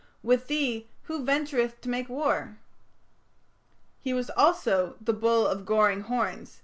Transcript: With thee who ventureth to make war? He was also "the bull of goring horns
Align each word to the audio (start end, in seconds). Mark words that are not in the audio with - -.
With 0.23 0.47
thee 0.47 0.89
who 1.03 1.23
ventureth 1.23 1.79
to 1.81 1.87
make 1.89 2.09
war? 2.09 2.57
He 3.99 4.15
was 4.15 4.31
also 4.31 4.95
"the 4.99 5.13
bull 5.13 5.45
of 5.45 5.63
goring 5.63 6.01
horns 6.01 6.59